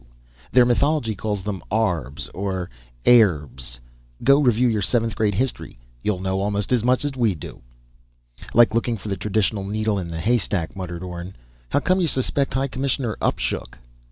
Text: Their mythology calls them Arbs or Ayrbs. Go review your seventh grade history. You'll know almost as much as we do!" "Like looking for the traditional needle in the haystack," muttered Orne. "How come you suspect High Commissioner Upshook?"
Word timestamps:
Their 0.51 0.65
mythology 0.65 1.13
calls 1.13 1.43
them 1.43 1.61
Arbs 1.69 2.27
or 2.33 2.71
Ayrbs. 3.05 3.77
Go 4.23 4.41
review 4.41 4.67
your 4.67 4.81
seventh 4.81 5.15
grade 5.15 5.35
history. 5.35 5.77
You'll 6.01 6.17
know 6.17 6.39
almost 6.39 6.71
as 6.71 6.83
much 6.83 7.05
as 7.05 7.11
we 7.15 7.35
do!" 7.35 7.61
"Like 8.51 8.73
looking 8.73 8.97
for 8.97 9.09
the 9.09 9.15
traditional 9.15 9.63
needle 9.63 9.99
in 9.99 10.07
the 10.07 10.19
haystack," 10.19 10.75
muttered 10.75 11.03
Orne. 11.03 11.35
"How 11.69 11.81
come 11.81 12.01
you 12.01 12.07
suspect 12.07 12.55
High 12.55 12.67
Commissioner 12.67 13.15
Upshook?" 13.21 13.77